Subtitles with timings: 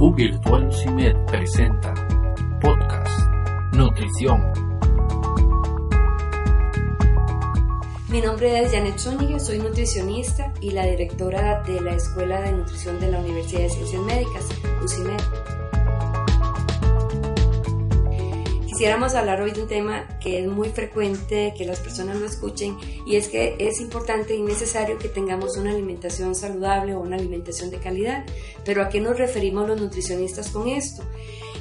[0.00, 1.92] U Virtual CIMED presenta
[2.58, 3.20] Podcast
[3.74, 4.40] Nutrición.
[8.08, 12.98] Mi nombre es Janet Zúñiga, soy nutricionista y la directora de la Escuela de Nutrición
[12.98, 14.48] de la Universidad de Ciencias Médicas,
[14.82, 15.59] UCIMED.
[18.80, 22.78] Quisiéramos hablar hoy de un tema que es muy frecuente que las personas lo escuchen
[23.04, 27.68] y es que es importante y necesario que tengamos una alimentación saludable o una alimentación
[27.68, 28.24] de calidad.
[28.64, 31.02] Pero ¿a qué nos referimos los nutricionistas con esto?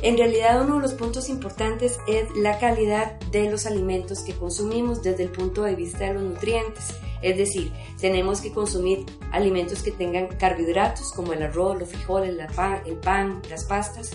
[0.02, 5.04] En realidad uno de los puntos importantes es la calidad de los alimentos que consumimos
[5.04, 6.86] desde el punto de vista de los nutrientes.
[7.22, 12.34] Es decir, tenemos que consumir alimentos que tengan carbohidratos como el arroz, los frijoles,
[12.86, 14.12] el pan, las pastas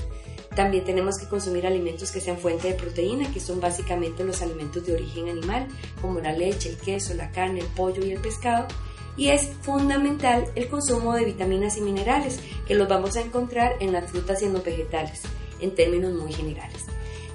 [0.55, 4.85] también tenemos que consumir alimentos que sean fuente de proteína, que son básicamente los alimentos
[4.87, 5.67] de origen animal,
[6.01, 8.67] como la leche, el queso, la carne, el pollo y el pescado.
[9.17, 13.93] Y es fundamental el consumo de vitaminas y minerales, que los vamos a encontrar en
[13.93, 15.23] las frutas y en los vegetales,
[15.61, 16.85] en términos muy generales.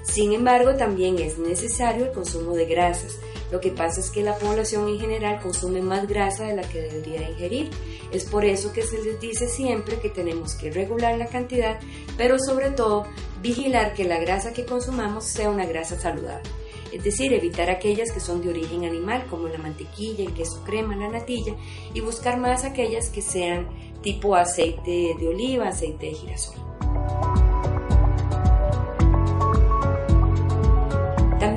[0.02, 3.18] Sin embargo, también es necesario el consumo de grasas,
[3.50, 6.82] lo que pasa es que la población en general consume más grasa de la que
[6.82, 7.70] debería ingerir.
[8.12, 11.80] Es por eso que se les dice siempre que tenemos que regular la cantidad,
[12.16, 13.06] pero sobre todo
[13.42, 16.48] vigilar que la grasa que consumamos sea una grasa saludable.
[16.92, 20.96] Es decir, evitar aquellas que son de origen animal, como la mantequilla, el queso crema,
[20.96, 21.54] la natilla,
[21.94, 23.68] y buscar más aquellas que sean
[24.02, 26.69] tipo aceite de oliva, aceite de girasol.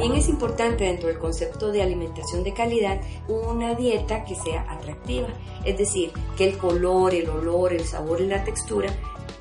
[0.03, 2.99] También es importante dentro del concepto de alimentación de calidad
[3.29, 5.29] una dieta que sea atractiva,
[5.63, 8.93] es decir, que el color, el olor, el sabor y la textura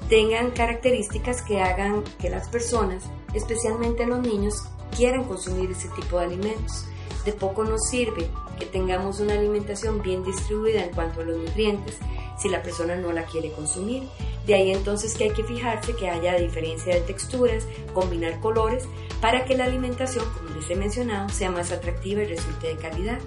[0.08, 3.02] tengan características que hagan que las personas,
[3.34, 4.54] especialmente los niños,
[4.96, 6.84] quieran consumir ese tipo de alimentos.
[7.24, 11.98] De poco nos sirve que tengamos una alimentación bien distribuida en cuanto a los nutrientes
[12.38, 14.04] si la persona no la quiere consumir.
[14.46, 18.84] De ahí entonces que hay que fijarse que haya diferencia de texturas, combinar colores,
[19.22, 23.18] para que la alimentación, como les he mencionado, sea más atractiva y resulte de calidad.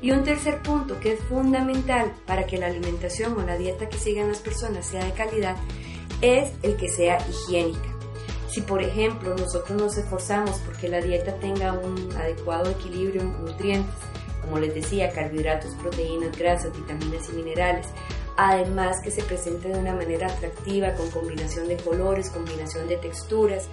[0.00, 3.98] Y un tercer punto que es fundamental para que la alimentación o la dieta que
[3.98, 5.56] sigan las personas sea de calidad
[6.20, 7.88] es el que sea higiénica.
[8.48, 13.96] Si por ejemplo nosotros nos esforzamos porque la dieta tenga un adecuado equilibrio en nutrientes,
[14.40, 17.86] como les decía, carbohidratos, proteínas, grasas, vitaminas y minerales,
[18.36, 23.68] además que se presente de una manera atractiva con combinación de colores, combinación de texturas,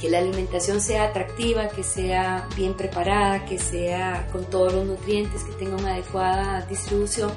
[0.00, 5.44] que la alimentación sea atractiva, que sea bien preparada, que sea con todos los nutrientes,
[5.44, 7.30] que tenga una adecuada distribución,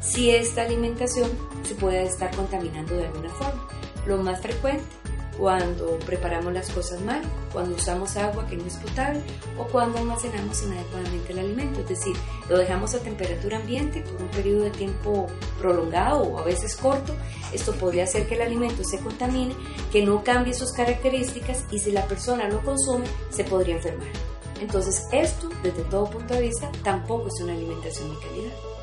[0.00, 1.30] si esta alimentación
[1.62, 3.68] se puede estar contaminando de alguna forma.
[4.06, 4.84] Lo más frecuente
[5.38, 7.22] cuando preparamos las cosas mal,
[7.52, 9.20] cuando usamos agua que no es potable
[9.56, 12.16] o cuando almacenamos inadecuadamente el alimento, es decir,
[12.48, 15.28] lo dejamos a temperatura ambiente por un periodo de tiempo
[15.60, 17.14] prolongado o a veces corto,
[17.52, 19.54] esto podría hacer que el alimento se contamine,
[19.92, 24.08] que no cambie sus características y si la persona lo consume se podría enfermar.
[24.60, 28.77] Entonces esto, desde todo punto de vista, tampoco es una alimentación de calidad.